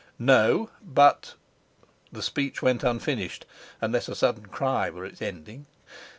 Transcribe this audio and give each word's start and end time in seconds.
"No; 0.17 0.71
but" 0.81 1.35
The 2.11 2.23
speech 2.23 2.63
went 2.63 2.83
unfinished, 2.83 3.45
unless 3.81 4.07
a 4.09 4.15
sudden 4.15 4.47
cry 4.47 4.89
were 4.89 5.05
its 5.05 5.21
ending. 5.21 5.67